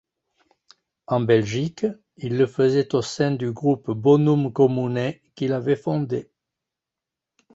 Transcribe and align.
En 1.05 1.19
Belgique 1.19 1.85
il 2.17 2.35
le 2.35 2.47
faisait 2.47 2.95
au 2.95 3.03
sein 3.03 3.29
du 3.29 3.51
groupe 3.51 3.91
'Bonum 3.91 4.51
Commune' 4.51 5.13
qu'il 5.35 5.53
avait 5.53 5.75
fondé. 5.75 6.31